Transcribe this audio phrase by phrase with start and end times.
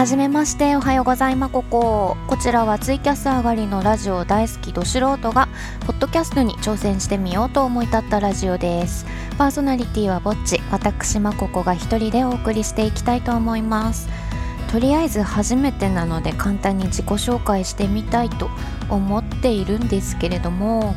[0.00, 2.16] はじめましておはようございまここ。
[2.26, 5.46] こちらはツイキャス上がりのラジオ大好きど素人が
[5.80, 9.04] ポッドキャストに挑戦してみようと思い立ったラジオです。
[9.36, 14.08] パーソナリティはぼっち私まここが一人でお送りしていきたいと思います。
[14.72, 18.48] とりあえず初めてなので簡単に自己紹介してみたいと
[18.88, 20.94] 思っているんですけれども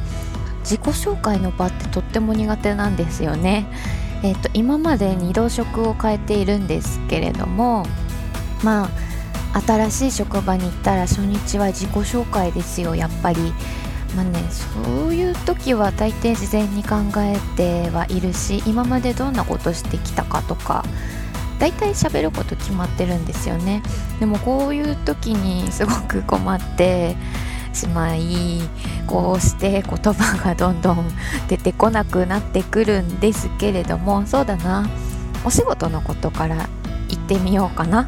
[0.62, 3.68] 自己紹介の場ってとっても苦手なんですよね。
[4.24, 7.86] えっ、ー、と今まで2度職を変えているんですけれども
[8.64, 8.90] ま
[9.54, 13.54] あ新しい職場に行ったら初日は自己紹介ですよやっぱり。
[14.16, 20.86] まあねそういう時は大抵事前に考えてはいるし今までどんなことしてきたかとか
[21.58, 23.82] 大体喋ること決まってるんですよね。
[24.20, 27.16] でもこういう時にすごく困って
[27.74, 28.62] しまい
[29.08, 31.08] こうして言葉がどんどん
[31.48, 34.88] 出てこなくなってくるんですけれどもそうだな。
[35.46, 36.70] お仕事のことから
[37.10, 38.08] 言ってみようかな。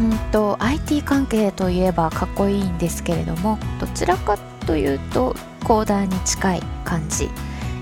[0.00, 7.28] うんと IT 関係といえばかっこいいんですけれどもどちらかというとコーダーに近い感じ。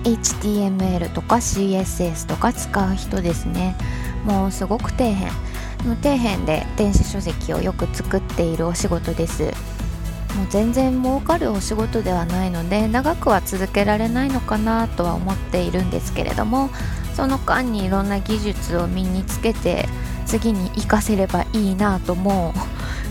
[0.04, 3.76] HTML とか CSS とか使う人ですね。
[4.24, 5.32] もうすごく底辺。
[6.02, 9.52] 底辺で電子書籍をよく作っているお仕事です。
[10.34, 16.70] もう全然儲かるお仕事ではないので長くは続けられないのかなとは思っているんですけれども
[17.14, 19.88] その間にいろんな技術を身につけて
[20.28, 22.52] 次に活かせればいいなとも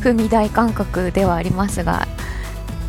[0.02, 2.08] う踏み台感覚ではありますが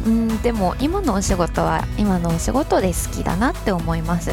[0.07, 4.33] うんでも今のお仕事は今のお仕事で好きだなって思います。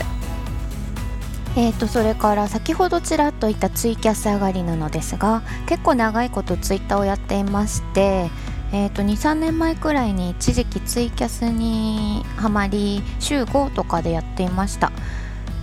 [1.57, 8.29] えーとそれから先ほどちらっと言ったツイキャス上がりなのですが結構長いことツイッターをやっていまして
[8.73, 14.91] えーと23年前くらいに一時期ツイキャスにはまり週5とかでやっていました。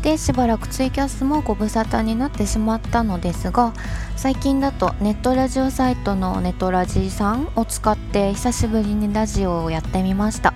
[0.03, 3.73] でしばらくツイキャスもご無沙汰になってしまったのですが
[4.17, 10.55] 最近だとネットラジオサイトのネトラジさんを使って久しぶりにラジオをやってみました。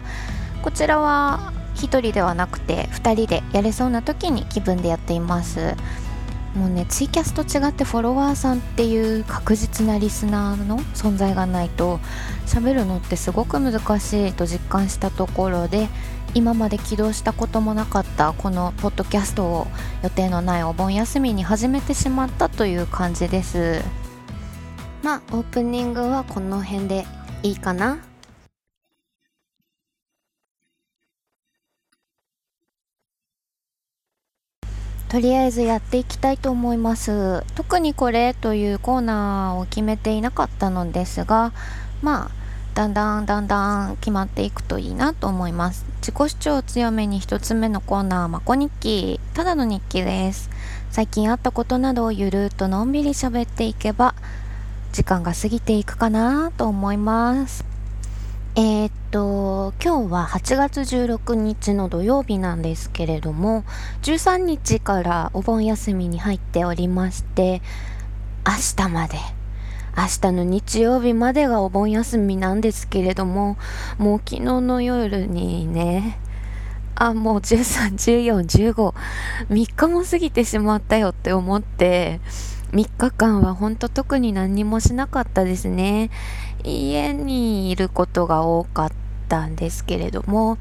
[0.63, 5.77] こちらは1人ではなくて2人でやれそうな時に気分でやっています。
[6.57, 12.01] もうねツイキャスと違ってフォロワーさんっていう確実なリスナーの存在がないと
[12.47, 15.89] 喋るのってすごく難しいと実感したところで
[16.37, 19.67] 今まで起動したこともなかったこのポッドキャストを
[20.03, 23.81] 予定のないお盆休みに始めてしまったという感じです。
[25.03, 27.07] まあオープニングはこの辺で
[27.43, 28.01] いいかな？
[35.09, 37.45] とりあえずやっていきたいと思います。
[37.55, 41.53] 特にこれというコーナーを決めていなかったのですが
[42.03, 42.46] まあ
[42.77, 45.87] だんだんだんだん決まっていくといいなと思います。
[46.03, 49.19] 自己主張を強めに1つ目のコーナーまこ日記。
[49.33, 50.51] ただの日記です。
[50.91, 54.15] 最近あったことなどをゆるっとのんびり喋っていけば
[54.93, 57.65] 時間が過ぎていくかなと思います。
[58.57, 63.65] えー、っと今日は8月16日の土曜日なんですけれども
[64.03, 67.63] 13日からお盆休みに入っておりまして
[68.47, 69.17] 明日まで
[69.97, 73.57] 明日の日曜日までがお盆休みなんですけれども、
[73.99, 76.19] もう昨日の夜にね、
[76.95, 78.95] あ、もう13、14、15、
[79.49, 82.21] 3日も過ぎてしまったよって思って、
[82.73, 86.11] 3日間は本当特に何もしなかったですね。
[86.63, 88.93] 家にいることが多かっ
[89.29, 90.59] たんですけれども、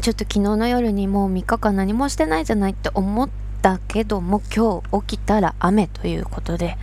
[0.00, 3.28] ちょっと昨日の夜にもう3日間何もしてないじゃないって思っ
[3.60, 6.78] たけども、今日起きたら雨ということで、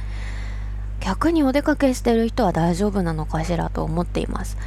[1.05, 4.57] 逆にお出かけしてる人は大丈夫なのかしらと思っています。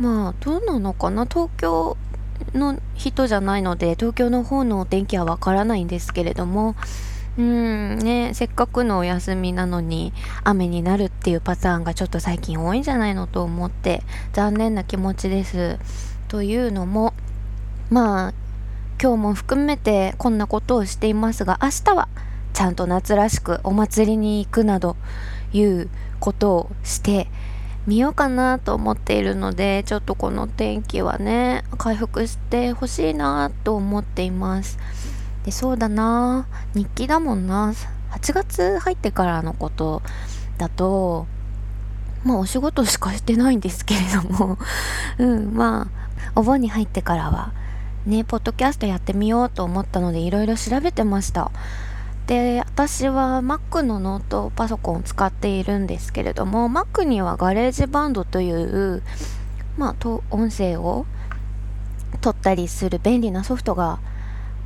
[0.00, 1.26] まあどうなのかな？
[1.26, 1.98] 東京
[2.54, 6.74] の人じゃないので東京の方のお天気はわからないんですけれども。
[7.36, 10.12] うんねせっかくのお休みなのに
[10.44, 15.80] 雨になるっていうパターンがちょっと最近多いんじゃないのと思って残念な気持ちです。
[16.28, 17.12] というのも
[17.90, 18.34] まあ
[19.02, 22.08] 今日も含めてこんなことをしていますが明日は
[22.52, 24.96] ちゃんと夏らしくお祭りに行くなど
[25.54, 25.88] いう
[26.20, 27.28] ことをして
[27.86, 34.78] みようかなと思っているのでちょっとこの天気はね回復してほしいなと思っています。
[35.44, 36.46] でそうだな。
[36.74, 37.74] 日記だもんな。
[38.12, 40.02] 8月入ってからのこと
[40.56, 41.26] だと
[42.24, 44.58] まあお仕事しかしてないんですけれども。
[45.18, 46.04] うんまあ
[46.34, 47.52] お盆に入ってからは
[48.06, 51.50] ねポッドキャストやってみようと思ったのでいろいろ調べてました。
[52.26, 59.02] で私は Mac のノートパソコンを使っているんですけれども Mac には GarageBand という
[59.76, 61.04] まあ音声を
[62.22, 63.98] 取ったりする便利なソフトが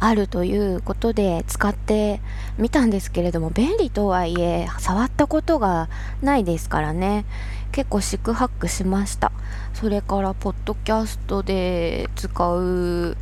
[0.00, 2.20] あるということで使って
[2.56, 5.88] みたんですけれども便利とはいえ触ったことが
[6.22, 7.24] ないですからね。
[7.72, 9.32] 結構四苦八苦しました。
[9.74, 13.16] それからポッドキャストで使う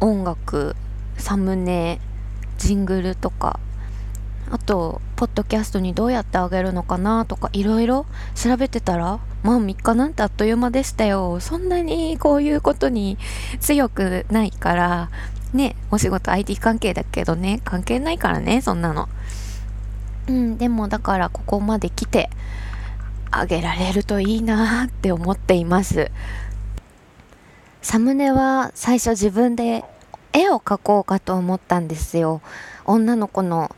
[0.00, 0.76] 音楽
[1.18, 2.00] サムネ
[2.64, 3.60] ジングルとか
[4.50, 11.40] あとポッドキャストにどうやってあげるのかなとかいろいろ調べてたらまあ3日なんてあっという間でしたよ。
[11.40, 13.18] そんなにこういうことに
[13.60, 15.10] 強くないから
[15.52, 19.10] ねお仕事 IT 関係だけどね関係ないからねそんなの。
[20.28, 22.30] うんでもだからここまで来て
[23.30, 26.10] あげられるといいなって思っています。
[27.82, 29.84] サムネは最初自分で
[30.34, 32.42] 絵を描こうかと思ったんですよ。
[32.84, 33.74] 女の子の。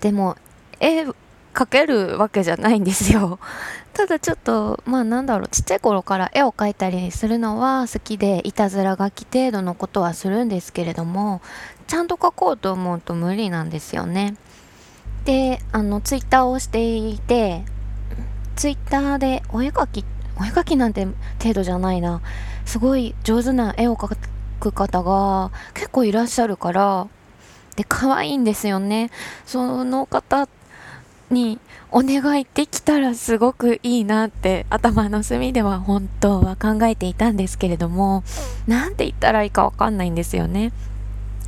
[0.00, 0.36] でも
[0.80, 1.06] 絵
[1.54, 3.38] 描けるわけじゃないんですよ。
[3.94, 5.48] ただちょっとまあなんだろう。
[5.48, 11.40] ちっちゃい頃から絵を描いたりするのは好きでいたずら書き程度のことはするんですけれども
[11.86, 14.34] ちゃんと描こうと思うと無理なんですよね。
[15.24, 17.64] であのツイッターをしていて
[18.56, 20.04] ツイッターでお絵描き
[20.38, 21.06] お絵描きなんて
[21.40, 22.20] 程度じゃないな。
[22.66, 24.14] すごい上手な絵を描
[24.56, 27.06] く方が結構いらっしゃるから
[27.76, 29.10] で可愛いんですよね。
[29.44, 30.48] その方
[31.30, 31.58] に
[31.90, 38.22] お願いできたらすごくいいなって頭の隅では本当は考えていたんですけれども
[38.66, 40.72] 何て言ったらいいかわかんないんですよね。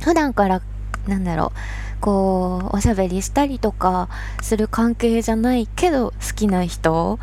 [0.01, 0.61] 普段から
[1.07, 4.07] なんだろうこうおしゃべりしたりとか
[4.41, 7.19] する関係じゃないけど好きな人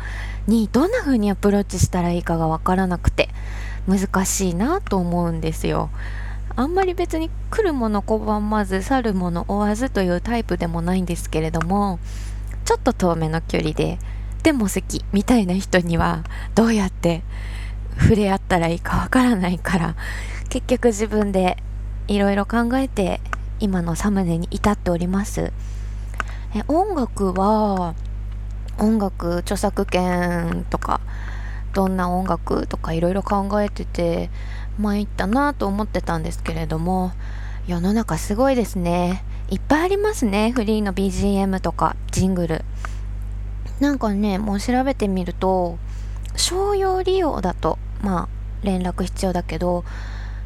[0.47, 3.29] にどんな風にアプローチしたらいいかがわからなくて。
[3.87, 5.89] 難しいなと思うんですよ。
[6.55, 11.99] あんまり別に来るもの拒まず去るもの追わずというタイプでもないんですけれども
[12.65, 13.99] ちょっと遠めの距離で
[14.41, 16.23] でも好きみたいな人には
[16.55, 17.21] どうやって
[17.99, 19.95] 触れ合ったらいいかわからないから
[20.49, 21.57] 結局自分で
[22.07, 23.21] いろいろ考えて
[23.59, 25.51] 今のサムネに至っております
[26.55, 27.93] え音楽は
[28.79, 31.01] 音楽著作権とか
[31.77, 34.31] どんな音楽とかいろいろ考えてて
[34.79, 37.11] 参ったなと思ってたんですけれども
[37.67, 39.23] 世の中すごいですね。
[39.51, 40.51] いっぱいありますね。
[40.55, 42.65] フリーの BGM とかジングル。
[43.79, 45.77] なんかねもう調べてみると
[46.35, 48.29] 商用利用だとまあ
[48.63, 49.85] 連絡必要だけど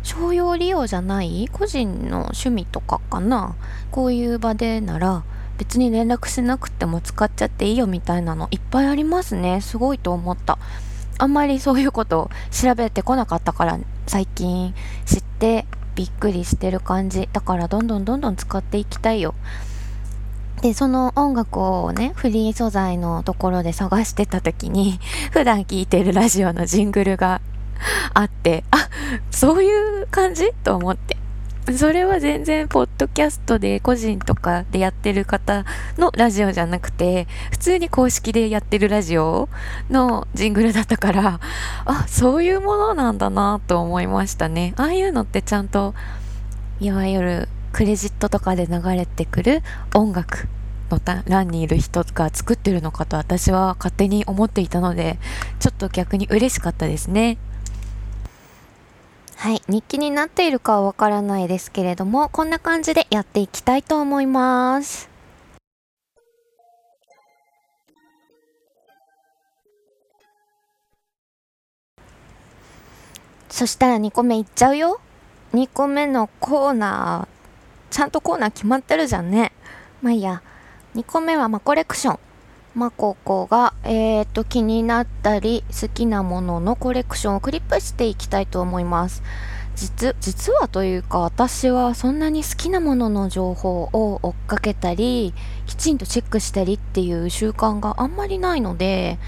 [0.04, 3.56] 商用利用じゃない個人の趣味とかかな。
[3.90, 5.24] こういう場でなら
[5.58, 9.62] 別に連絡しなくても使っちゃっていいよみたいなのいっぱいありますね。
[9.62, 10.58] すごいと思った。
[11.22, 14.74] あんまりそういうことを調べてこなかったから最近
[15.06, 17.30] 知ってびっくりしてる感じ。
[17.32, 19.36] だからどんどんどんどん使っていきたいよ。
[20.64, 25.00] でその音楽をねフリー素材のところで探してた時に
[25.32, 27.40] 普段聴いてるラジオのジングルが
[28.16, 28.90] あって、あ、
[29.30, 30.52] そういう感じ？
[30.64, 31.21] と思って。
[31.78, 35.64] それは全然、ポッドキャストで個人とかでやってる方
[35.98, 39.48] のラジオじゃなくて、普通に公式でやってるラジオ
[39.90, 41.40] のジングルだったから、
[41.86, 44.74] あ、そういうものなんだなと思いましたね。
[44.76, 45.94] ああいうのってちゃんと、
[46.80, 49.62] いわゆるクレジットとかで流れてくる
[49.94, 50.48] 音楽
[50.90, 55.20] の欄にいる人が作ってるのかと私は勝手に思っていたので、
[55.60, 57.38] ちょっと逆に嬉しかったですね。
[59.42, 65.10] はい、日記になっているかはわからないですけれども、こんな感じでやっていきたいと思います。
[73.50, 75.02] そしたら2個目いっちゃうよ。
[75.54, 77.28] 2個目のコーナー、
[77.90, 79.54] ちゃんとコーナー決まってるじゃんね。
[80.04, 80.44] まあいいや。
[80.94, 82.20] 2個目はまコレクション。
[82.74, 89.24] ま、ここが、えっ、と、気になったり、好きなもののコレクションをクリップしていきたいと思います。
[89.76, 95.34] 実、実はというか、私はそんなに好きなものの情報を追っかけたり、
[95.66, 99.20] きちんとチェックしたりっていう習慣があんまりないので、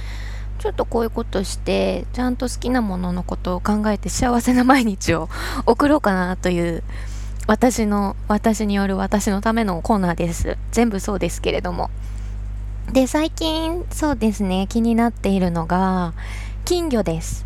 [0.60, 5.28] ちょっとこういうことして、ちゃんと好きなもののことを考えて幸せな毎日を
[5.66, 6.84] 送ろうかなという、
[7.48, 10.58] 私の、私による私のためのコーナーです。
[10.72, 11.90] 全部そうですけれども。
[12.92, 16.14] で、最近、そうですね、気になっているのが、
[16.66, 17.46] 金魚です。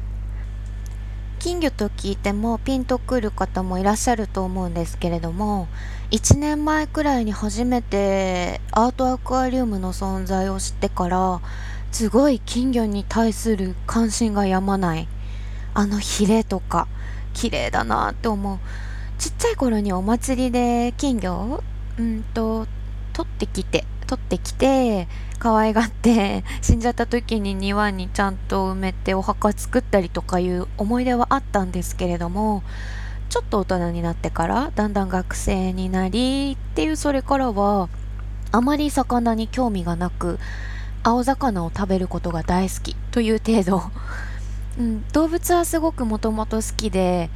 [1.40, 5.68] 金魚と聞いてもピンとくる方もいらっしゃると思うんですけれども、
[6.12, 11.40] 1年前くらいに初めてアートアクアリウムの存在を知ってから、
[11.92, 15.08] すごい金魚に対する関心がやまない。
[15.74, 16.88] あのヒレとか、
[17.34, 18.60] 綺麗だなって思う。
[19.20, 21.64] ちっちゃい頃にお祭りで金魚を、
[21.98, 22.68] うんと、
[23.14, 25.08] 取ってきて、取ってきて、
[25.40, 32.64] 可愛がって 死んじゃった時に庭にちゃんと埋めてお墓作ったりとかいう思い出はあったんですけれども
[33.30, 37.90] ちょっと大人になってからだんだん学生になりっていうそれからは
[38.52, 40.40] あまり魚に興味がなく
[41.04, 43.82] 青魚を食べることが大好きという程度、
[44.78, 47.30] うん、動物はすごくもともと好きで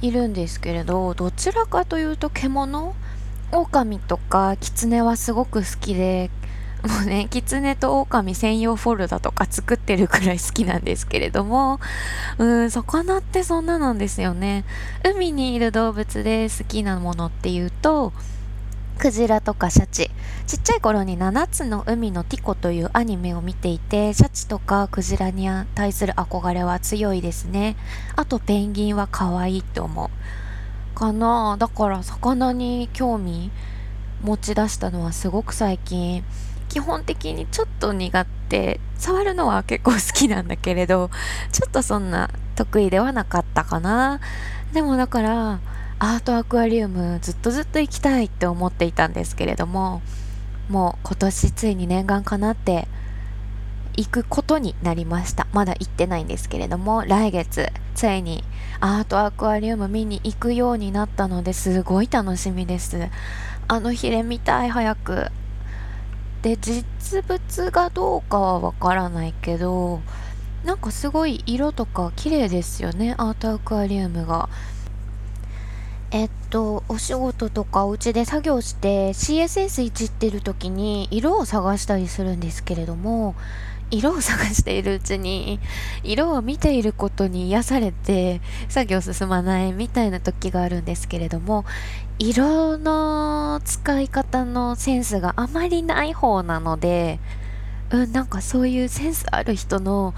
[0.00, 2.94] いるんですけれどどちらかというと獣
[3.52, 6.30] 狼とか狐はすごく好きで
[6.82, 11.80] もうね狐と狼専用フォルダとか作ってるくらい好きなんですけれども
[12.38, 14.64] うん魚ってそんななんですよね。
[15.04, 18.12] 海にいる動物で好きなものっていうと
[18.98, 20.10] クジラとかシャチ。
[20.46, 27.76] ちっちゃい頃に7つの海のティコというアニメを見ていてシャチとかクジラに対する憧れは強いですね。
[28.16, 30.08] あとペンギンは可愛いって思う。
[30.98, 33.52] かなだから魚に興味
[34.22, 36.24] 持ち出したのはすごく最近。
[36.68, 38.80] 基本的にちょっと苦手。
[38.98, 41.10] 触るのは結構好きなんだけれど
[41.52, 44.20] ちょっとそんな得意ではなかったかな。
[44.72, 45.60] でもだから
[46.00, 50.02] アートアクアリウムずっとずっと行きたいって思っていたんですけれども
[50.68, 52.88] もう今年ついに念願かなって
[53.98, 55.48] 行くことになりました。
[55.52, 58.44] まだ行ってないんですけれども来月ついに
[58.78, 62.96] アートアクアリウム見に行くようになったのですごい楽しみです。
[63.66, 65.32] あのヒレ見たい早く。
[66.42, 70.00] で実物がどうかはわからないけど
[70.64, 74.48] なんかすごい色とか綺麗ですよねアートアクアリウムが。
[76.10, 83.34] えっと、お仕事とかお家で作業して CSS いじってる時に色を探したりするんですけれども、
[83.90, 85.60] 色を探しているうちに、
[86.02, 91.64] 色を見ていることに癒されて作業進まないみたいな時があるんですけれども、
[92.18, 97.20] 色の使い方のセンスがあまりない方なので、
[97.90, 100.14] うん、なんかそういうセンスある人の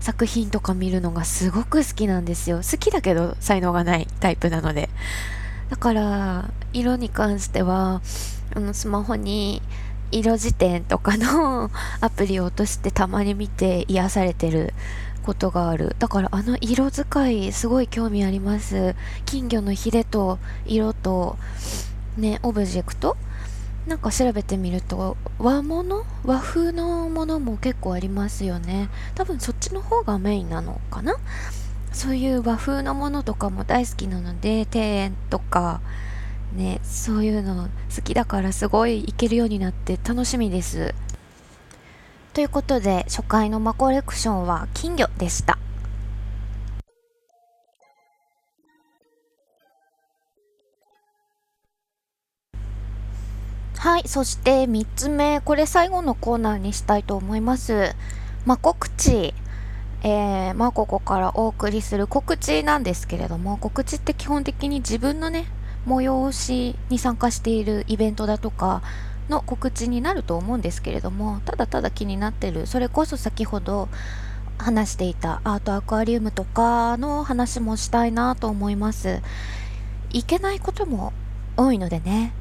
[0.00, 2.58] 作品とか見るのがすごく好きなんですよ。
[2.58, 4.90] 好きだけど才能がないタイプなので。
[5.70, 8.00] だから、色に関しては、
[8.54, 9.60] あの、スマホに
[10.10, 14.74] 色辞典とかの アプリを落としてたまに見て癒されてる
[15.22, 15.96] ことがある。
[15.98, 18.94] だからあの色使いすごい興味あります。
[19.26, 21.36] 金魚のヒレと色と、
[22.16, 23.16] ね、オブジェクト？
[23.86, 26.04] なんか調べてみると和物？
[26.24, 31.14] 和風のものも結構ありますよね多分そっちの方がメインなのかな？
[31.92, 35.80] そういう和風のものとかも大好きなので庭園とか
[36.52, 40.94] ねそういうの好きだからすごい行けるようになって楽しみです
[42.32, 45.58] ということで初回のマコレクションは金魚でした
[53.78, 57.94] はい、そして3つ目、これ最後のコーナーにしたいと思います。
[58.44, 59.34] まあ、告知。
[60.02, 65.46] えー、まあ、ここからお送りする告知なんですけれども、告知って基本的に自分のね、
[65.86, 68.82] 催しに参加しているイベントだとか
[69.28, 73.88] の告知になると思うんですけれども、ただただ気になってる、それこそ先ほど
[74.58, 79.20] 話していたアートアクアリウムとかの話もしたいなと思います。
[80.10, 81.12] いけないことも
[81.56, 82.32] 多いのでね、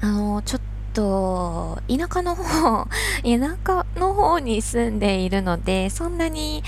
[0.00, 0.60] あの、ちょっ
[0.92, 6.62] と、田舎の方、田舎の方に住んでいるので、そんなに、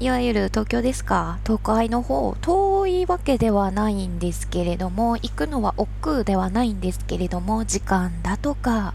[0.00, 8.94] いわゆる東京ですか、東海の方、遠いわけではないんですけれども、行くのは億劫ではないんですけれども、時間だとか、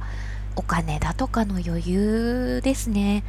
[0.56, 3.26] お金だとかの余裕ですね。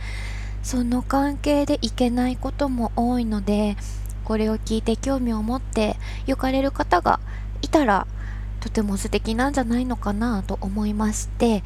[0.63, 3.77] その関係で行けないことも多いので、
[4.25, 5.97] これを聞いて興味を持って
[6.29, 7.19] 行かれる方が
[7.61, 8.07] いたら、
[8.61, 11.65] とても素敵なんじゃないのかなと思いまして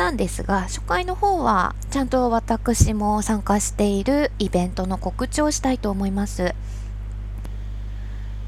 [0.00, 6.54] なんですが初回の方はちゃんと私も参加しているイベントの告知をしたいと思います。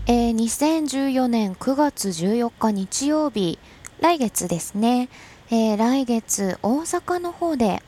[0.07, 3.59] えー、2014年9月14日日曜日
[4.01, 5.11] 来月ですね、
[5.51, 7.83] えー、来月大阪の方で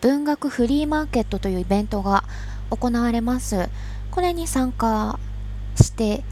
[0.00, 2.24] 文学フリーマーケットというイベントが
[2.70, 3.68] 行われます。
[4.12, 5.18] これに参加
[5.76, 6.24] して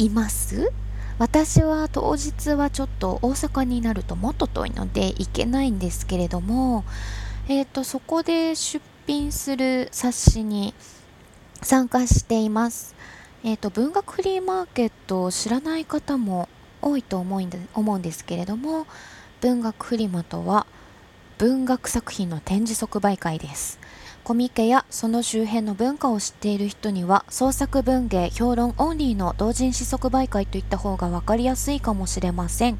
[0.00, 0.72] います？
[1.18, 6.84] 私は当日はちょっと大阪になるともっと遠いので行けないんですけれども、
[7.48, 10.74] えーと、そこで出品する冊子に
[11.62, 12.94] 参加しています。
[13.44, 16.50] えーと、文学フリーマーケットを知らない方も
[16.82, 18.86] 多いと思うんで思うんですけれども
[19.40, 20.66] 文学フリマとは
[21.38, 23.78] 文学作品の展示即売会です。
[24.26, 32.78] コミケやその周辺の文化を知っている人には創作文芸評論オンリーの同人誌即売会といった方が分かりやすいかもしれません。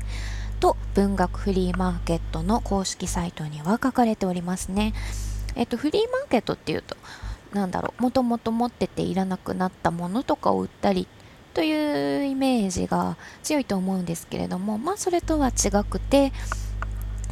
[0.59, 4.93] と文学フリーマーケットの公式サイトには書かれておりますね。
[5.55, 6.97] えっとフリーマーケットっていうと
[7.53, 11.07] なんだろうもともと持ってていらなくなったものとかを売ったり
[11.55, 16.33] というイメージが強いと思うんですけれどもまあそれとは違くて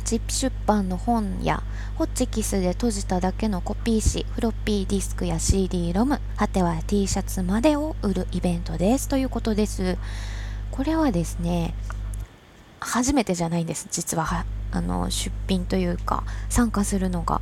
[0.04, 1.62] チップ出版の本や
[1.96, 9.96] ホッチキスで閉じただけのコピー紙フロッピーディスクや CD ロム果ては T シャツまでを売るイベントですということです。
[10.70, 11.74] これはですね
[12.80, 14.44] 初めてじゃないんです実は。
[14.72, 17.40] あの出品というか参加するのが。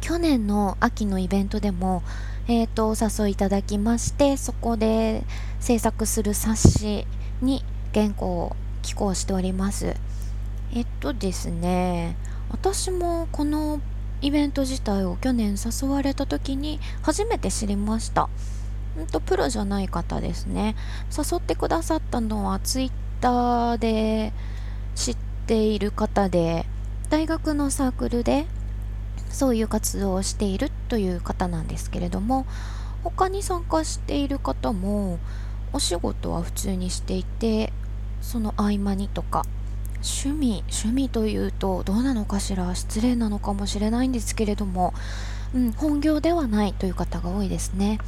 [0.00, 2.02] 去年の秋のイベントでも、
[2.48, 5.24] えーと、お誘いいただきましてそこで
[5.60, 7.06] 制作する冊子
[7.42, 7.62] に
[7.92, 9.94] 原稿を寄稿しております。
[10.74, 12.16] えっとですね
[12.50, 13.80] 私もこの
[14.22, 18.28] イベント自体を去年誘われた時に初めて知りました。
[19.00, 20.76] んとプロじゃない方ですね。
[21.16, 24.32] 誘ってくださったのはツイッターで
[24.94, 26.66] 知っている方で
[27.08, 28.46] 大学のサークルで
[29.30, 32.46] そういう活動をしているという方なんですけれども
[33.02, 35.18] 他に参加している方も
[35.72, 37.72] お仕事は普通にしていて
[38.20, 39.46] その合間にとか
[40.02, 44.94] 趣味趣味というとどうなのかしら失礼なのかもしれないんですけれども、
[45.54, 47.98] うん、本業ではないという方が多いですね。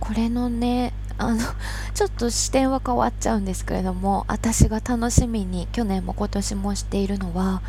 [0.00, 1.40] これのねあの
[1.94, 7.62] ちょっと視点は変わっちゃうんですけれども私が楽しみに去年も今年もしているのは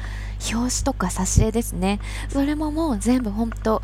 [0.54, 2.00] 表紙とか挿絵ですね。
[2.30, 3.82] それももう全部ほんと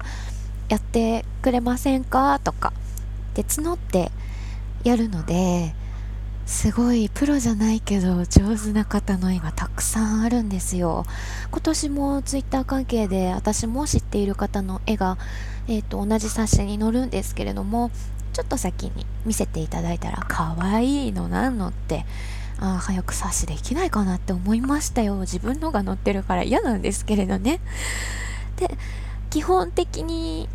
[0.69, 2.39] やってくれませんか？
[2.43, 2.71] とか
[3.33, 4.11] で募って
[4.83, 5.75] やるので
[6.45, 11.05] すごいプロじゃないけど上手な方の絵がたくさんあるんですよ。
[11.51, 15.17] 今年もツイッター関係で私も知っている方の絵が、
[15.67, 17.89] えーと、同じ冊子に載るんですけれども
[18.33, 22.05] ちょっと先に見せていただいたら可愛いのなんのって
[22.59, 25.15] あ早く冊子できないかなって思いましたよ。
[25.21, 27.59] 自分のが載ってるから嫌なんですけれどね。
[28.57, 28.77] で
[29.31, 30.47] 基本的に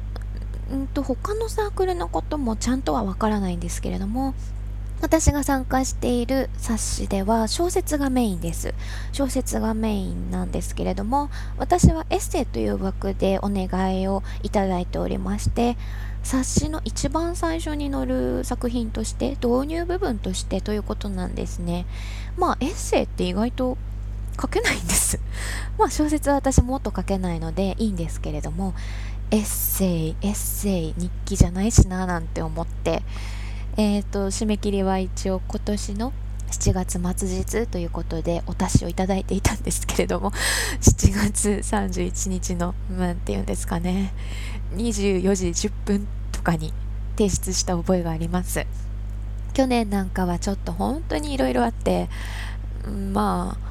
[0.73, 4.35] んと他のサークルのこともちゃんとはわからないんですけれども
[5.01, 8.75] 私が参加している冊子では小説がメインです。
[9.13, 15.79] 小説がメインなんですけれども、私はエッセイという枠でお願いをいただいておりまして、
[16.23, 21.87] 冊子の一番最初に載る作品として導入部分としてということなんですね。
[22.37, 23.79] まあエッセイって意外と
[24.41, 25.19] 書けないんです。
[25.79, 28.75] まあ小説は私もっと書けないのでいいんですけれども、
[29.31, 33.03] エッセイ、エッセイ、日記じゃないしななんて思って、
[33.77, 36.13] えーと、締め切りは一応今年の
[36.51, 40.33] 7月末日ということでお達しをいただいていたんですけれども
[40.83, 44.13] 7月31日の何て言うんですかね。
[44.75, 46.73] 24時10分とかに
[47.17, 48.67] 提出した覚えがあります。
[49.53, 52.09] 去年なんかはちょっと本当にいろいろあって
[53.13, 53.71] まあ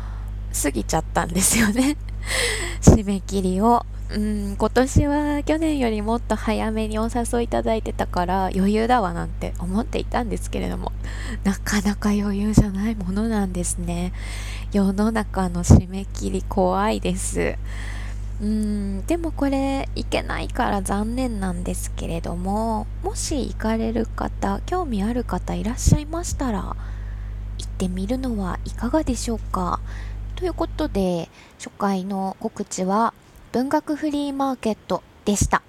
[0.62, 1.98] 過ぎちゃったんですよね。
[2.82, 10.92] 締め切りをうん今年は去年よりもっと早めにお誘いいただいてたから余裕だわなんて思っていたんですけれども
[11.44, 14.14] なかなか余裕じゃないものなんですね。
[14.72, 17.56] 世の中の締め切り怖いです。
[18.42, 26.76] うんでもこれいけないから残念なんですけれどももし行かれる方興味ある方いらっしゃいましたら行
[27.64, 29.80] ってみるのはいかがでしょうか。
[30.36, 33.14] ということで初回の告知は
[33.52, 35.64] 「文学フリーマーケットでした。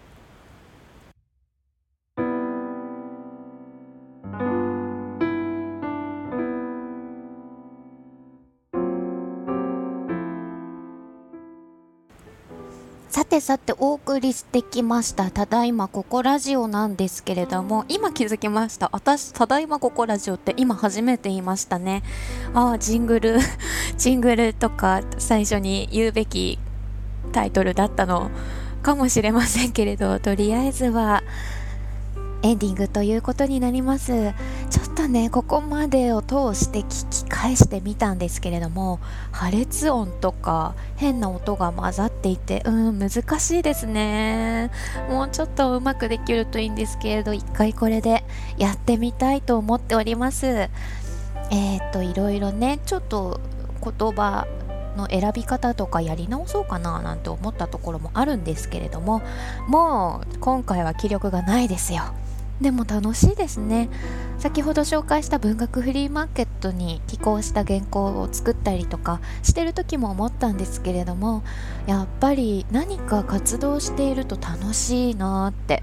[13.09, 15.31] さてさてお送りしてきました。
[15.31, 18.91] ただいまここラジオなんですけれども今気づきました。
[18.93, 22.03] 私ただいまここラジオって今初めて言いましたね。
[22.53, 23.39] ああジングル
[23.97, 26.59] ジングルとか最初に言うべき
[27.31, 28.31] タイトルだったの
[28.83, 31.23] かもしれませんけれどとりあえずは
[32.43, 34.33] エンディングということになります。
[34.71, 38.99] ちょっとねここまでを通して聞き返してみたんですけれども
[39.31, 44.71] 破裂音とか変な音が混ざっていてうん難しいですね。
[45.11, 48.25] もうちょっとうまくできるといいんですけれど一回これで
[48.57, 50.47] やってみたいと思っております。
[50.47, 53.41] えー、っといろいろねちょっと
[53.83, 54.47] 言葉
[54.97, 59.23] の選び方とかやり直そうかななんて思ったところもあるんですけれども
[59.69, 62.03] もう今回は気力がないですよ。
[62.61, 63.89] でも楽しいですね。
[64.39, 71.43] 先ほど紹介した文学フリーマーケットに寄稿した原稿を作ったりとかしてる時も思ったんですけれども
[71.87, 75.83] やっぱり何か活動していると楽しいなって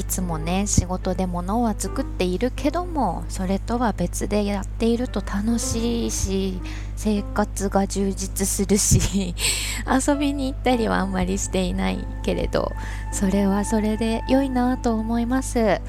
[0.00, 6.58] いつもね仕事で物は作っているけどもそれとは別でやっていると楽しいし
[6.96, 9.34] 生活が充実するし
[9.86, 12.72] 遊びに行ったりはあんまりしていないけれど
[13.12, 15.82] それはそれで良いなと思います。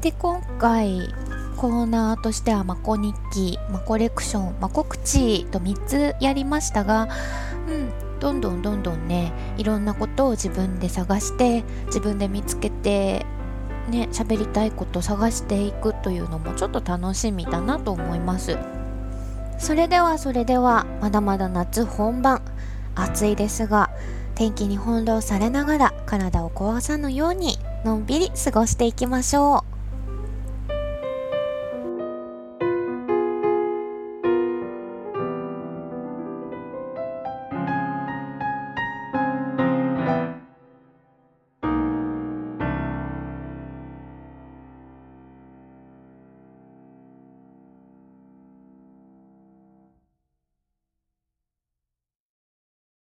[0.00, 1.14] で今回
[1.56, 7.08] コーナーとしてはまこ日記、まコレクション、まコ口と3つやりましたが、
[7.68, 13.26] うん、どんどんどんどんねいろんなことを自分で探して自分で見つけて
[13.88, 18.56] ね喋りたいこと探していくというのもちょっと楽しみだなと思います。
[19.58, 22.42] それではそれではまだまだ夏本番。
[22.94, 23.90] 暑いですが
[24.34, 29.61] 天気に翻弄されながら体を壊さぬようにのんびり過ごしていきましょう。